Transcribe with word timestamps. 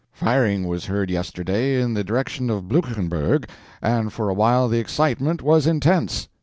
Firing 0.13 0.65
was 0.65 0.85
heard 0.87 1.11
yesterday 1.11 1.79
in 1.79 1.93
the 1.93 2.03
direction 2.03 2.49
of 2.49 2.67
Blucherberg, 2.67 3.47
and 3.83 4.11
for 4.11 4.29
a 4.29 4.33
while 4.33 4.67
the 4.67 4.79
excitement 4.79 5.43
was 5.43 5.67
intense. 5.67 6.27